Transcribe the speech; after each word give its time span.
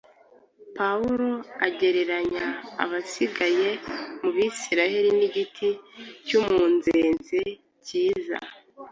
Pawulo 0.77 1.29
agereranya 1.67 2.45
abasigaye 2.83 3.69
mu 4.21 4.29
Bisirayeli 4.35 5.09
n’igiti 5.17 5.69
cy’umunzenze 6.25 7.39
cyiza 7.85 8.37